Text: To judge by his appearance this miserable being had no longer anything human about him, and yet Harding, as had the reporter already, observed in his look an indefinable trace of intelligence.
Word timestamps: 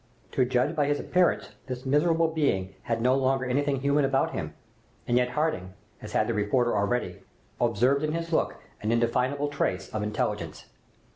To 0.31 0.45
judge 0.45 0.75
by 0.75 0.87
his 0.87 0.99
appearance 0.99 1.49
this 1.67 1.85
miserable 1.85 2.27
being 2.29 2.73
had 2.89 3.03
no 3.03 3.13
longer 3.13 3.45
anything 3.45 3.81
human 3.81 4.03
about 4.03 4.31
him, 4.31 4.55
and 5.07 5.15
yet 5.15 5.29
Harding, 5.37 5.75
as 6.01 6.13
had 6.13 6.25
the 6.25 6.33
reporter 6.33 6.75
already, 6.75 7.19
observed 7.59 8.03
in 8.03 8.13
his 8.13 8.33
look 8.33 8.55
an 8.81 8.91
indefinable 8.91 9.49
trace 9.49 9.93
of 9.93 10.01
intelligence. 10.01 10.65